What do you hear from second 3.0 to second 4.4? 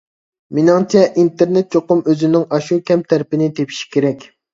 تەرىپىنى تېپىشى كېرەك.